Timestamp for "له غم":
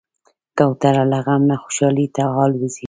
1.11-1.41